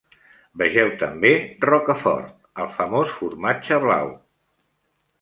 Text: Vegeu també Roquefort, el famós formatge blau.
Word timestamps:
Vegeu 0.61 0.89
també 1.03 1.33
Roquefort, 1.69 2.33
el 2.65 2.73
famós 2.81 3.15
formatge 3.21 3.83
blau. 3.89 4.15